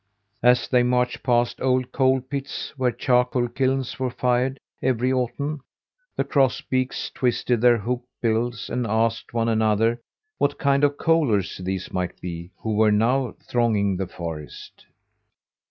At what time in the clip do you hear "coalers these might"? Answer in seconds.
10.97-12.19